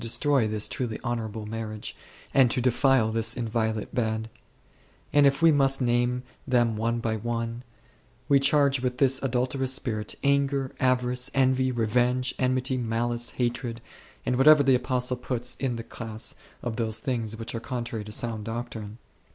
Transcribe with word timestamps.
destroy 0.01 0.47
this 0.47 0.67
truly 0.67 0.99
honourable 1.03 1.45
marriage, 1.45 1.95
and 2.33 2.49
to 2.49 2.59
defile 2.59 3.11
this 3.11 3.37
inviolate 3.37 3.93
bed; 3.93 4.31
and 5.13 5.27
if 5.27 5.43
we 5.43 5.51
must 5.51 5.79
name 5.79 6.23
them 6.47 6.75
one 6.75 6.97
by 6.99 7.15
one, 7.15 7.61
we 8.27 8.39
charge 8.39 8.79
with 8.79 8.97
this 8.97 9.21
adulterous 9.21 9.71
spirit 9.75 10.15
anger, 10.23 10.73
avarice, 10.79 11.29
envy, 11.35 11.71
revenge, 11.71 12.33
enmity, 12.39 12.77
malice, 12.77 13.29
hatred, 13.33 13.79
and 14.25 14.37
whatever 14.37 14.63
the 14.63 14.73
Apostle 14.73 15.17
puts 15.17 15.53
in 15.57 15.75
the 15.75 15.83
class 15.83 16.33
of 16.63 16.77
those 16.77 16.97
things 16.97 17.37
which 17.37 17.53
are 17.53 17.59
contrary 17.59 18.03
to 18.03 18.11
sound 18.11 18.43
doctrine. 18.45 18.97